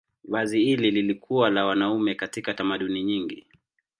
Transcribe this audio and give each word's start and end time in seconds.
Vazi 0.23 0.59
hili 0.59 0.91
lilikuwa 0.91 1.49
la 1.49 1.65
wanaume 1.65 2.15
katika 2.15 2.53
tamaduni 2.53 3.03
nyingi. 3.03 3.45